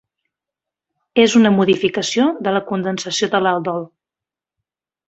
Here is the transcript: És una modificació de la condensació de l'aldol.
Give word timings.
És 1.25 1.35
una 1.41 1.51
modificació 1.59 2.27
de 2.49 2.55
la 2.57 2.65
condensació 2.73 3.31
de 3.37 3.45
l'aldol. 3.47 3.89